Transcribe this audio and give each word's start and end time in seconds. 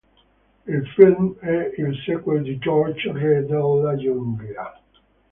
Il 0.65 0.83
film 0.95 1.37
è 1.41 1.73
il 1.77 1.95
sequel 2.03 2.41
di 2.41 2.57
"George 2.57 3.11
re 3.13 3.45
della 3.45 3.95
giungla...?". 3.97 4.81